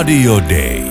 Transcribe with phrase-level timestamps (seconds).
[0.00, 0.82] Radio Day.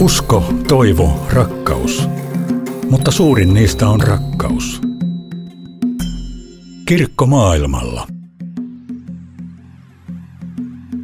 [0.00, 2.08] Usko, toivo, rakkaus.
[2.90, 4.80] Mutta suurin niistä on rakkaus.
[6.86, 8.06] Kirkko maailmalla.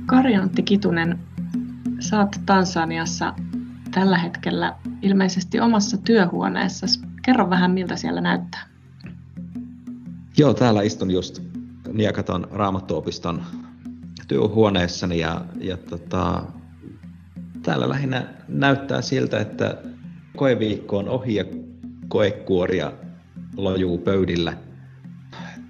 [0.07, 1.19] Karjantti Kitunen,
[2.01, 3.35] saat Tansaniassa
[3.91, 7.01] tällä hetkellä ilmeisesti omassa työhuoneessasi.
[7.23, 8.70] Kerro vähän, miltä siellä näyttää.
[10.41, 11.43] Joo, täällä istun just
[11.93, 13.43] Niakaton raamattuopiston
[14.29, 16.43] työhuoneessani ja, ja tota,
[17.63, 19.79] täällä lähinnä näyttää siltä, että
[20.37, 21.45] koeviikko on ohi ja
[22.09, 22.93] koekuoria
[23.57, 24.57] lojuu pöydillä.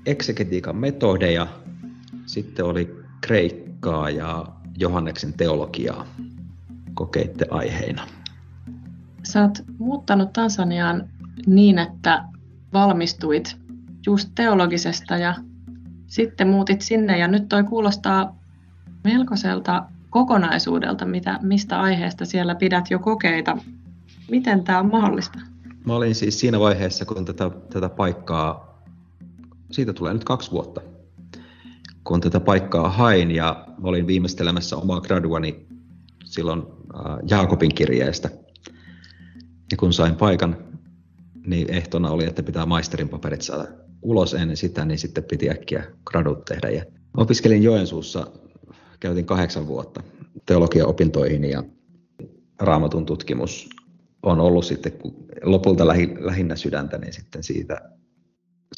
[0.06, 1.46] Eksegetiikan metodeja,
[2.26, 4.46] sitten oli kreikkaa ja
[4.78, 6.06] Johanneksen teologiaa
[6.94, 8.06] kokeitte aiheina.
[9.22, 11.08] Sä oot muuttanut Tansaniaan
[11.46, 12.24] niin, että
[12.72, 13.60] valmistuit
[14.06, 15.34] just teologisesta ja
[16.06, 18.38] sitten muutit sinne ja nyt toi kuulostaa
[19.04, 23.58] melkoiselta kokonaisuudelta, mitä, mistä aiheesta siellä pidät jo kokeita.
[24.30, 25.38] Miten tämä on mahdollista?
[25.86, 28.82] Mä olin siis siinä vaiheessa, kun tätä, tätä paikkaa,
[29.70, 30.80] siitä tulee nyt kaksi vuotta,
[32.04, 35.66] kun tätä paikkaa hain ja olin viimeistelemässä omaa graduani
[36.24, 36.62] silloin
[36.94, 38.30] äh, Jaakobin kirjeestä.
[39.70, 40.56] Ja kun sain paikan,
[41.46, 43.64] niin ehtona oli, että pitää maisterin paperit saada
[44.02, 46.68] ulos ennen sitä, niin sitten piti äkkiä gradut tehdä.
[46.68, 46.84] Ja
[47.16, 48.26] opiskelin Joensuussa,
[49.00, 50.02] käytin kahdeksan vuotta
[50.46, 51.62] teologia-opintoihin ja
[52.58, 53.68] raamatun tutkimus
[54.22, 55.86] on ollut sitten kun lopulta
[56.20, 57.90] lähinnä sydäntä, niin sitten siitä,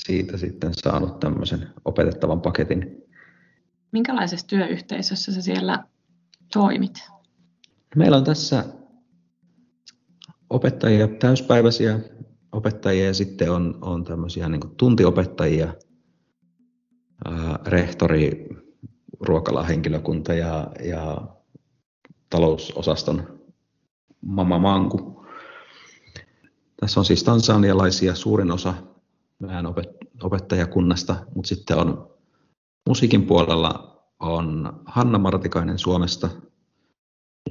[0.06, 3.04] siitä sitten saanut tämmöisen opetettavan paketin.
[3.92, 5.84] Minkälaisessa työyhteisössä sä siellä
[6.52, 7.10] toimit?
[7.96, 8.64] Meillä on tässä
[10.50, 12.00] opettajia, täyspäiväisiä
[12.52, 15.74] opettajia ja sitten on, on tämmöisiä niin tuntiopettajia,
[17.24, 18.48] ää, rehtori,
[19.20, 21.22] ruokalahenkilökunta ja, ja
[22.30, 23.40] talousosaston
[24.20, 25.26] Mama Manku.
[26.80, 28.74] Tässä on siis tansanialaisia suurin osa
[29.38, 29.66] meidän
[30.22, 32.10] opettajakunnasta, mutta sitten on
[32.88, 36.28] musiikin puolella on Hanna Martikainen Suomesta,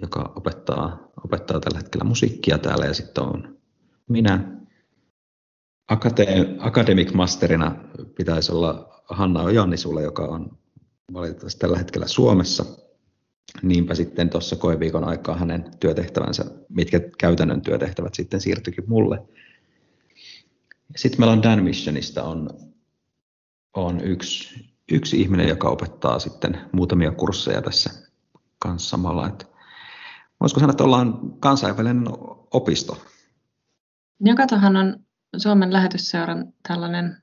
[0.01, 3.57] joka opettaa, opettaa tällä hetkellä musiikkia täällä ja sitten on
[4.09, 4.60] minä.
[5.87, 7.75] Akate, academic masterina
[8.15, 10.57] pitäisi olla Hanna Ojannisulle, joka on
[11.13, 12.65] valitettavasti tällä hetkellä Suomessa.
[13.61, 19.23] Niinpä sitten tuossa koeviikon aikaa hänen työtehtävänsä, mitkä käytännön työtehtävät sitten siirtyikin mulle.
[20.95, 22.49] Sitten meillä on Dan Missionista on,
[23.73, 27.89] on yksi, yksi ihminen, joka opettaa sitten muutamia kursseja tässä
[28.59, 29.27] kanssa samalla.
[29.27, 29.45] Että
[30.39, 32.03] voisiko sanoa, että ollaan kansainvälinen
[32.53, 32.97] opisto?
[34.25, 35.05] Jakatohan on
[35.37, 37.17] Suomen lähetysseuran tällainen,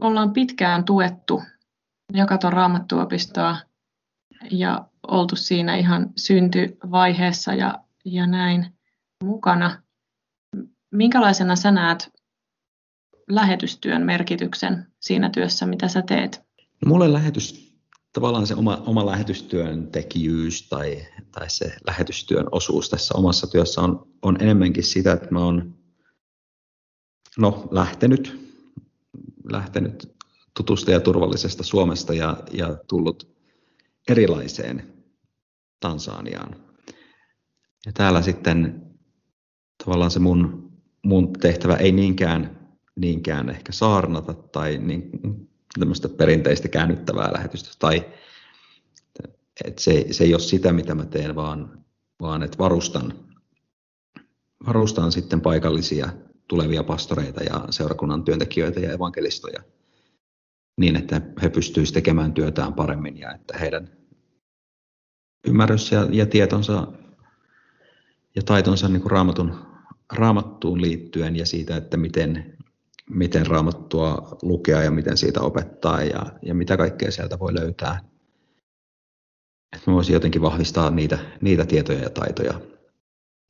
[0.00, 1.42] ollaan pitkään tuettu
[2.12, 3.56] Jakaton raamattuopistoa
[4.50, 8.74] ja oltu siinä ihan syntyvaiheessa ja, ja näin
[9.24, 9.82] mukana.
[10.90, 12.12] Minkälaisena sä näet
[13.30, 16.44] lähetystyön merkityksen siinä työssä, mitä sä teet?
[16.84, 17.78] No, mulle lähetys,
[18.12, 24.08] tavallaan se oma, oma lähetystyön tekijyys tai, tai se lähetystyön osuus tässä omassa työssä on,
[24.22, 25.74] on enemmänkin sitä, että mä oon
[27.38, 28.54] no, lähtenyt,
[29.50, 30.14] lähtenyt
[30.56, 33.34] tutusta ja turvallisesta Suomesta ja, ja tullut
[34.08, 34.92] erilaiseen
[35.80, 36.56] Tansaniaan.
[37.86, 38.82] Ja täällä sitten
[39.84, 40.72] tavallaan se mun,
[41.04, 45.10] mun tehtävä ei niinkään, niinkään ehkä saarnata tai niin,
[45.78, 48.04] tämmöistä perinteistä käännyttävää lähetystä tai
[49.64, 51.84] että se, se ei ole sitä, mitä mä teen, vaan,
[52.20, 53.12] vaan että varustan,
[54.66, 56.08] varustan sitten paikallisia
[56.48, 59.62] tulevia pastoreita ja seurakunnan työntekijöitä ja evankelistoja
[60.80, 63.88] niin, että he pystyisivät tekemään työtään paremmin ja että heidän
[65.46, 66.86] ymmärrys ja, ja tietonsa
[68.36, 69.54] ja taitonsa niin kuin raamatun,
[70.12, 72.56] raamattuun liittyen ja siitä, että miten,
[73.10, 78.00] miten raamattua lukea ja miten siitä opettaa ja, ja mitä kaikkea sieltä voi löytää.
[79.76, 82.60] Että voisin jotenkin vahvistaa niitä, niitä tietoja ja taitoja.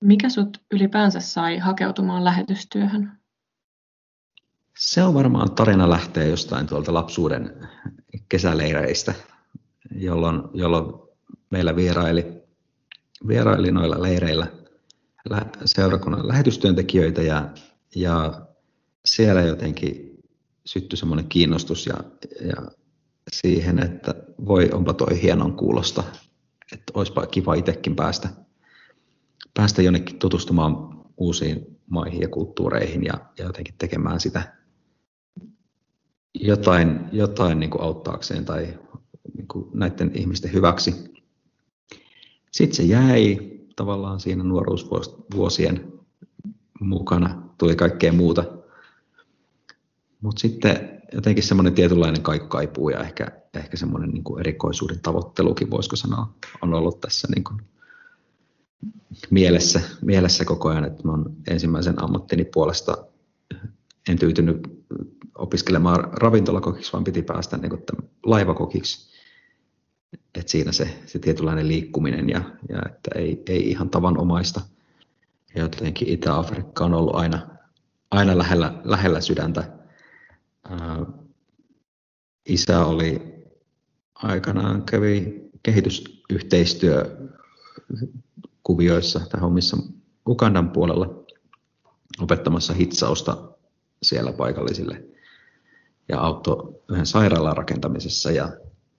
[0.04, 3.12] Mikä sut ylipäänsä sai hakeutumaan lähetystyöhön?
[4.78, 7.68] Se on varmaan tarina lähtee jostain tuolta lapsuuden
[8.28, 9.14] kesäleireistä,
[9.90, 10.84] jolloin, jolloin
[11.50, 12.42] meillä vieraili,
[13.28, 14.46] vieraili noilla leireillä
[15.64, 17.48] seurakunnan lähetystyöntekijöitä ja,
[17.96, 18.46] ja
[19.04, 20.18] siellä jotenkin
[20.66, 21.96] syttyi semmoinen kiinnostus ja,
[22.40, 22.70] ja
[23.32, 24.14] siihen, että
[24.46, 26.04] voi onpa toi hienon kuulosta,
[26.72, 28.43] että olisipa kiva itsekin päästä,
[29.54, 34.54] päästä jonnekin tutustumaan uusiin maihin ja kulttuureihin ja, ja jotenkin tekemään sitä
[36.34, 38.78] jotain, jotain niin kuin auttaakseen tai
[39.36, 40.94] niin kuin näiden ihmisten hyväksi.
[42.50, 43.38] Sitten se jäi
[43.76, 45.92] tavallaan siinä nuoruusvuosien
[46.80, 48.44] mukana, tuli kaikkea muuta.
[50.20, 56.34] Mutta sitten jotenkin semmoinen tietynlainen kaipuu ja ehkä, ehkä semmoinen niin erikoisuuden tavoittelukin, voisiko sanoa,
[56.62, 57.62] on ollut tässä niin kuin
[59.30, 62.96] mielessä, mielessä koko ajan, että olen ensimmäisen ammattini puolesta
[64.08, 64.84] en tyytynyt
[65.38, 67.82] opiskelemaan ravintolakokiksi, vaan piti päästä niin kuin
[68.22, 69.14] laivakokiksi.
[70.34, 74.60] Et siinä se, se tietynlainen liikkuminen ja, ja että ei, ei ihan tavanomaista.
[75.54, 77.48] Ja jotenkin Itä-Afrikka on ollut aina,
[78.10, 79.72] aina lähellä, lähellä sydäntä.
[80.70, 81.06] Ää,
[82.46, 83.22] isä oli
[84.14, 85.44] aikanaan kävi
[88.64, 89.76] kehitysyhteistyökuvioissa tai hommissa
[90.28, 91.24] Ugandan puolella
[92.20, 93.48] opettamassa hitsausta
[94.02, 95.04] siellä paikallisille
[96.08, 98.48] ja auttoi yhden sairaalan rakentamisessa ja,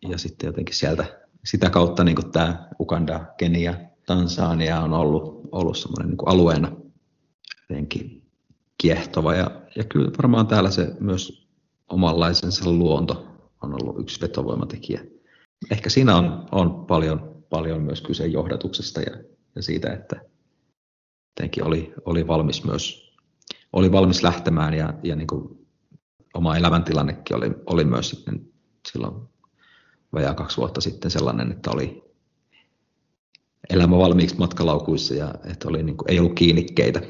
[0.10, 3.74] ja sitten jotenkin sieltä sitä kautta niin kuin tämä Uganda, Kenia,
[4.06, 6.72] Tansania on ollut, ollut semmoinen niin alueena
[7.70, 8.22] jotenkin
[8.78, 11.48] kiehtova ja, ja kyllä varmaan täällä se myös
[11.90, 13.26] omanlaisensa luonto
[13.62, 15.02] on ollut yksi vetovoimatekijä.
[15.72, 20.22] Ehkä siinä on, on paljon, paljon myös kyse johdatuksesta ja, ja siitä, että
[21.30, 23.06] jotenkin oli, oli valmis myös
[23.76, 25.68] oli valmis lähtemään ja, ja niin kuin
[26.34, 28.48] oma elämäntilannekin oli, oli myös sitten
[28.92, 29.14] silloin
[30.14, 32.04] vajaa kaksi vuotta sitten sellainen, että oli
[33.70, 37.02] elämä valmiiksi matkalaukuissa ja että oli, niin kuin, ei ollut kiinnikkeitä,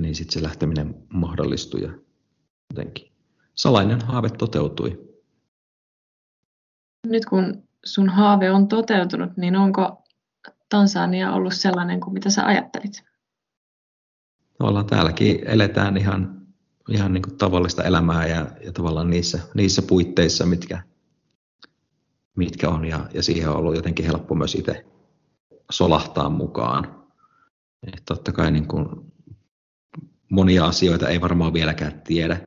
[0.00, 1.92] niin sitten se lähteminen mahdollistui ja
[2.70, 3.12] jotenkin
[3.54, 5.16] salainen haave toteutui.
[7.06, 10.03] Nyt kun sun haave on toteutunut, niin onko
[10.74, 13.04] Tansania ollut sellainen kuin mitä sä ajattelit?
[14.58, 16.46] tavallaan täälläkin eletään ihan,
[16.88, 20.82] ihan niin kuin tavallista elämää ja, ja tavallaan niissä, niissä puitteissa, mitkä,
[22.36, 22.84] mitkä on.
[22.84, 24.86] Ja, ja siihen on ollut jotenkin helppo myös itse
[25.70, 27.04] solahtaa mukaan.
[27.86, 28.86] Et totta kai niin kuin
[30.30, 32.40] monia asioita ei varmaan vieläkään tiedä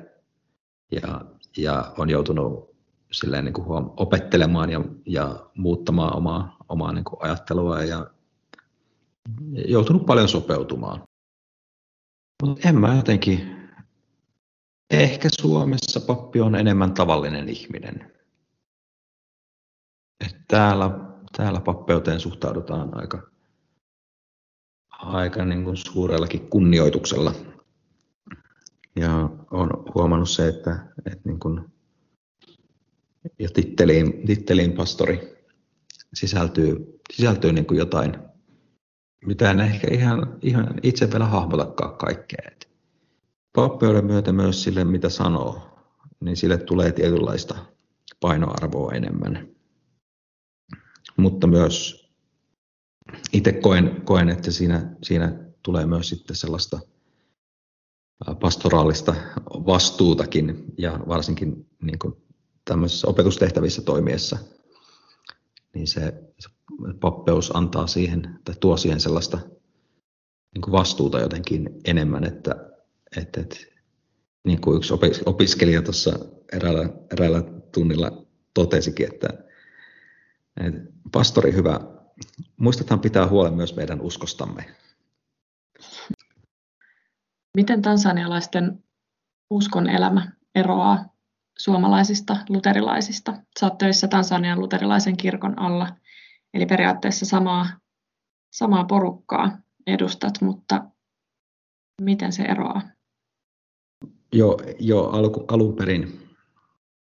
[0.92, 1.22] ja,
[1.58, 2.76] ja on joutunut
[3.12, 8.17] silleen niin kuin opettelemaan ja, ja muuttamaan omaa, omaa niin kuin ajattelua ja
[9.68, 11.04] joutunut paljon sopeutumaan.
[12.44, 13.58] Mutta en mä jotenkin,
[14.92, 18.14] ehkä Suomessa pappi on enemmän tavallinen ihminen.
[20.26, 20.90] Et täällä,
[21.38, 23.32] täällä pappeuteen suhtaudutaan aika,
[24.90, 27.34] aika niin kuin suurellakin kunnioituksella.
[28.96, 31.62] Ja olen huomannut se, että, että niin kuin,
[33.40, 35.46] ja titteliin, titteliin pastori
[36.14, 38.27] sisältyy, sisältyy niin kuin jotain
[39.26, 42.52] mitä en ehkä ihan, ihan itse vielä hahmotakaan kaikkea.
[43.54, 45.80] pappeuden myötä myös sille, mitä sanoo,
[46.20, 47.56] niin sille tulee tietynlaista
[48.20, 49.48] painoarvoa enemmän.
[51.18, 52.08] Mutta myös
[53.34, 56.80] itse koen, koen että siinä, siinä tulee myös sitten sellaista
[58.40, 59.16] pastoraalista
[59.46, 62.14] vastuutakin ja varsinkin niin kuin
[62.66, 64.38] tämmöisissä opetustehtävissä toimiessa,
[65.74, 66.50] niin se, se
[67.00, 69.38] pappeus antaa siihen tai tuo siihen sellaista
[70.54, 72.56] niin kuin vastuuta jotenkin enemmän, että,
[73.18, 73.58] että, että
[74.46, 74.94] niin kuin yksi
[75.26, 76.20] opiskelija tuossa
[76.54, 79.28] eräällä, eräällä tunnilla totesikin, että,
[80.66, 80.82] että
[81.12, 81.80] pastori hyvä,
[82.58, 84.76] muistetaan pitää huolen myös meidän uskostamme.
[87.58, 88.84] Miten tansanialaisten
[89.50, 91.17] uskon elämä eroaa
[91.58, 93.34] suomalaisista luterilaisista?
[93.60, 95.88] Sä oot töissä Tansanian luterilaisen kirkon alla–
[96.54, 97.68] Eli periaatteessa samaa,
[98.52, 100.86] samaa porukkaa edustat, mutta
[102.02, 102.82] miten se eroaa?
[104.34, 106.30] Jo, jo alku, alun perin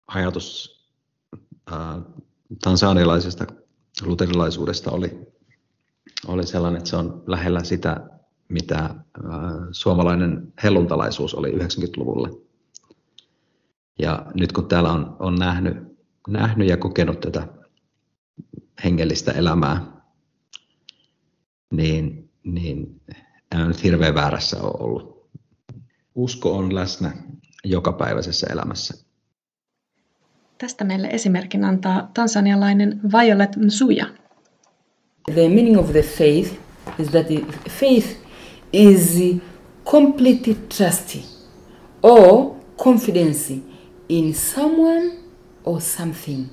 [0.07, 0.81] ajatus
[1.73, 1.79] äh,
[2.65, 3.47] tansanialaisesta
[4.03, 5.33] luterilaisuudesta oli,
[6.27, 8.11] oli sellainen, että se on lähellä sitä,
[8.49, 8.95] mitä
[9.73, 12.29] suomalainen helluntalaisuus oli 90-luvulla.
[13.99, 15.77] Ja nyt kun täällä on, on nähnyt,
[16.29, 17.49] nähnyt ja kokenut tätä
[18.85, 19.87] hengellistä elämää,
[21.71, 23.01] niin, niin
[23.53, 25.31] en nyt hirveän väärässä ole ollut.
[26.15, 27.13] Usko on läsnä
[27.65, 29.05] jokapäiväisessä elämässä.
[30.59, 34.07] Tästä meille esimerkin antaa tansanialainen Violet Nsuja.
[35.35, 36.55] The meaning of the faith
[36.99, 37.27] is that
[37.69, 38.09] faith
[38.73, 39.19] is
[39.85, 41.17] complete trust
[42.03, 43.72] or confidence
[44.09, 45.13] in someone
[45.65, 46.47] or something.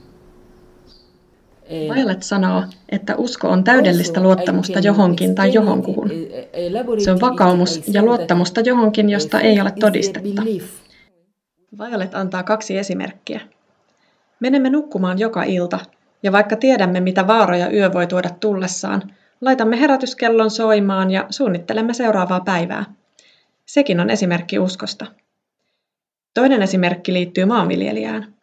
[1.95, 6.09] Violet sanoo, että usko on täydellistä luottamusta johonkin tai johonkuhun.
[7.03, 10.41] Se on vakaumus ja luottamusta johonkin, josta ei ole todistetta.
[11.79, 13.41] Violet antaa kaksi esimerkkiä.
[14.39, 15.79] Menemme nukkumaan joka ilta,
[16.23, 19.01] ja vaikka tiedämme, mitä vaaroja yö voi tuoda tullessaan,
[19.41, 22.85] laitamme herätyskellon soimaan ja suunnittelemme seuraavaa päivää.
[23.65, 25.05] Sekin on esimerkki uskosta.
[26.33, 28.33] Toinen esimerkki liittyy maanviljelijään.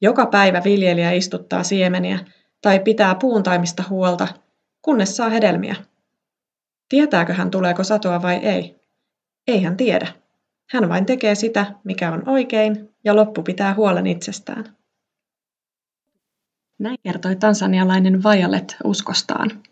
[0.00, 2.18] Joka päivä viljelijä istuttaa siemeniä
[2.62, 4.28] tai pitää puuntaimista huolta,
[4.82, 5.76] kunnes saa hedelmiä.
[6.88, 8.76] Tietääkö hän tuleeko satoa vai ei?
[9.46, 10.08] Ei hän tiedä.
[10.70, 14.76] Hän vain tekee sitä, mikä on oikein, ja loppu pitää huolen itsestään.
[16.78, 19.62] Näin kertoi tansanialainen Violet uskostaan.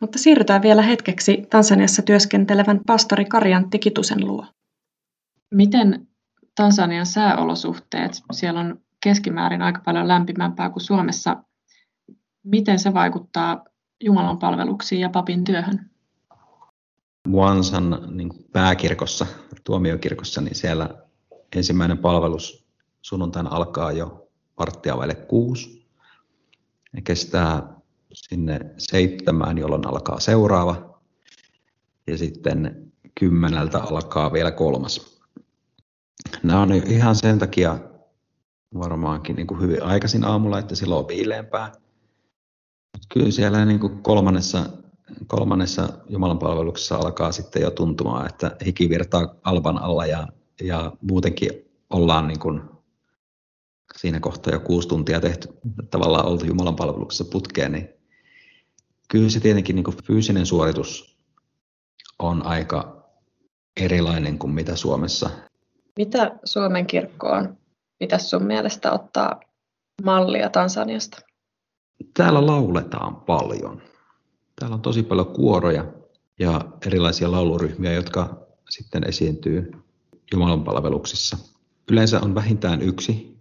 [0.00, 4.46] Mutta siirrytään vielä hetkeksi Tansaniassa työskentelevän pastori Karjantti Kitusen luo.
[5.54, 6.05] Miten
[6.56, 11.36] Tansanian sääolosuhteet, siellä on keskimäärin aika paljon lämpimämpää kuin Suomessa,
[12.42, 13.64] miten se vaikuttaa
[14.00, 15.90] Jumalan palveluksiin ja papin työhön?
[17.28, 19.26] Muansan niin pääkirkossa,
[19.64, 20.90] tuomiokirkossa, niin siellä
[21.56, 22.66] ensimmäinen palvelus
[23.02, 25.86] sunnuntaina alkaa jo varttia vaille kuusi.
[26.96, 27.62] Ja kestää
[28.12, 31.00] sinne seitsemään, jolloin alkaa seuraava.
[32.06, 35.15] Ja sitten kymmeneltä alkaa vielä kolmas.
[36.42, 37.78] Nämä on ihan sen takia
[38.78, 41.72] varmaankin niin kuin hyvin aikaisin aamulla, että silloin on viileämpää.
[43.08, 44.66] Kyllä siellä niin kuin kolmannessa
[45.26, 50.28] kolmannessa Jumalan palveluksessa alkaa sitten jo tuntumaan, että hiki virtaa alban alla ja,
[50.62, 51.50] ja muutenkin
[51.90, 52.60] ollaan niin kuin
[53.96, 55.48] siinä kohtaa jo kuusi tuntia tehty
[55.90, 57.88] tavallaan oltu Jumalan palveluksessa putkeen, niin
[59.08, 61.18] kyllä se tietenkin niin kuin fyysinen suoritus
[62.18, 63.08] on aika
[63.80, 65.30] erilainen kuin mitä Suomessa.
[65.98, 67.56] Mitä Suomen kirkkoon
[67.98, 69.40] pitäisi sun mielestä ottaa
[70.04, 71.18] mallia Tansaniasta?
[72.14, 73.82] Täällä lauletaan paljon
[74.60, 75.84] Täällä on tosi paljon kuoroja
[76.38, 79.70] ja erilaisia lauluryhmiä, jotka sitten esiintyy
[80.32, 81.36] Jumalan palveluksissa.
[81.90, 83.38] Yleensä on vähintään yksi,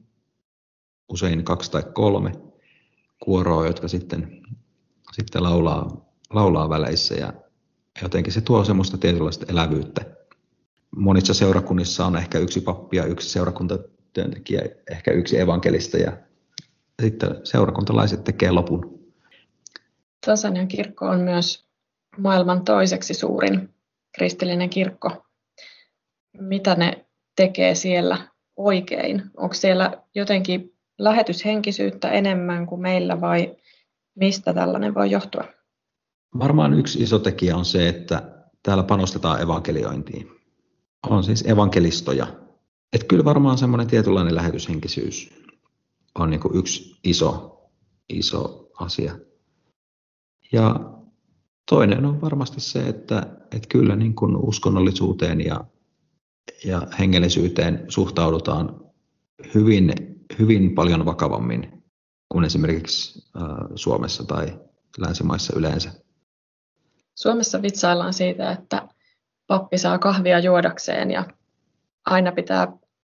[1.10, 2.32] usein kaksi tai kolme
[3.24, 4.42] kuoroa, jotka sitten,
[5.12, 7.34] sitten laulaa, laulaa väleissä ja
[8.02, 10.15] jotenkin se tuo semmoista tietynlaista elävyyttä.
[10.96, 14.62] Monissa seurakunnissa on ehkä yksi pappi ja yksi seurakuntatyöntekijä,
[14.92, 16.18] ehkä yksi evankelista ja
[17.02, 19.00] sitten seurakuntalaiset tekee lopun.
[20.26, 21.66] Tansanian kirkko on myös
[22.18, 23.70] maailman toiseksi suurin
[24.16, 25.26] kristillinen kirkko.
[26.40, 28.18] Mitä ne tekee siellä
[28.56, 29.24] oikein?
[29.38, 33.56] Onko siellä jotenkin lähetyshenkisyyttä enemmän kuin meillä vai
[34.16, 35.44] mistä tällainen voi johtua?
[36.40, 38.22] Varmaan yksi iso tekijä on se, että
[38.64, 40.35] täällä panostetaan evankeliointiin.
[41.10, 42.28] On siis evankelistoja.
[42.94, 45.30] Et kyllä varmaan semmoinen tietynlainen lähetyshenkisyys
[46.20, 47.62] on niin yksi iso,
[48.10, 49.20] iso asia.
[50.52, 50.80] Ja
[51.70, 55.66] toinen on varmasti se, että, että kyllä niin kuin uskonnollisuuteen ja,
[56.66, 58.82] ja hengellisyyteen suhtaudutaan
[59.54, 59.94] hyvin,
[60.40, 61.84] hyvin paljon vakavammin
[62.30, 63.30] kuin esimerkiksi
[63.76, 64.60] Suomessa tai
[64.98, 65.92] länsimaissa yleensä.
[67.16, 68.88] Suomessa vitsaillaan siitä, että
[69.48, 71.26] pappi saa kahvia juodakseen ja
[72.06, 72.68] aina pitää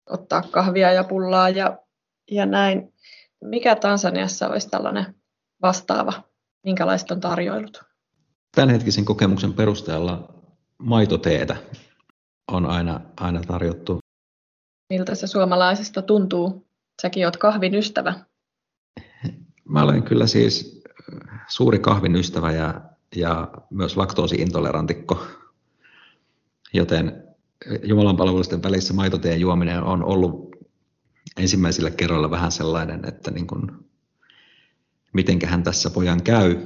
[0.09, 1.77] ottaa kahvia ja pullaa ja,
[2.31, 2.93] ja näin.
[3.43, 5.15] Mikä Tansaniassa olisi tällainen
[5.61, 6.13] vastaava
[6.63, 7.83] minkälaiset on tarjoilut?
[8.55, 10.33] Tämänhetkisen kokemuksen perusteella
[10.77, 11.55] maitoteetä
[12.51, 13.99] on aina, aina tarjottu.
[14.89, 16.67] Miltä se suomalaisesta tuntuu?
[17.01, 18.13] Säkin olet kahvin ystävä.
[19.69, 20.83] Mä olen kyllä siis
[21.47, 22.81] suuri kahvin ystävä ja,
[23.15, 25.27] ja myös laktoosiintolerantikko,
[26.73, 27.27] joten
[27.83, 30.55] Jumalan palvelusten välissä maitoteen juominen on ollut
[31.37, 33.71] ensimmäisillä kerroilla vähän sellainen, että niin kuin
[35.13, 36.57] mitenköhän tässä pojan käy.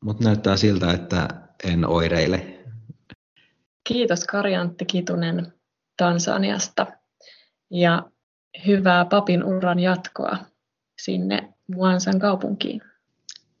[0.00, 1.28] Mutta näyttää siltä, että
[1.64, 2.64] en oireile.
[3.84, 5.52] Kiitos Karjantti Kitunen
[5.96, 6.86] Tansaniasta
[7.70, 8.10] ja
[8.66, 10.38] hyvää papin uran jatkoa
[10.98, 12.82] sinne Muansan kaupunkiin.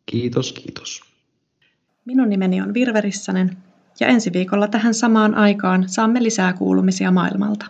[0.06, 1.02] Kiitos, kiitos.
[2.04, 3.56] Minun nimeni on Virve Rissanen
[4.00, 7.66] ja ensi viikolla tähän samaan aikaan saamme lisää kuulumisia maailmalta.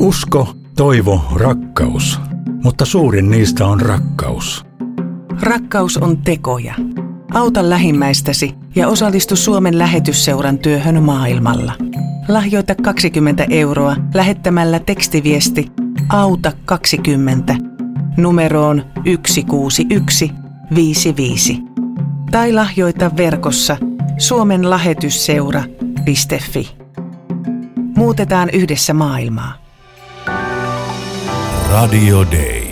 [0.00, 2.20] Usko, toivo, rakkaus.
[2.64, 4.64] Mutta suurin niistä on rakkaus.
[5.42, 6.74] Rakkaus on tekoja.
[7.34, 11.72] Auta lähimmäistäsi ja osallistu Suomen lähetysseuran työhön maailmalla.
[12.28, 15.72] Lahjoita 20 euroa lähettämällä tekstiviesti
[16.08, 17.56] Auta 20
[18.16, 18.84] numeroon
[20.70, 21.62] 16155
[22.30, 23.76] tai lahjoita verkossa
[24.18, 26.76] suomenlähetysseura.fi.
[27.96, 29.52] Muutetaan yhdessä maailmaa.
[31.70, 32.69] Radio Day.